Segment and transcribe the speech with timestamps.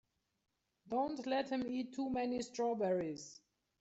[0.87, 3.39] Don't let him eat too many strawberries.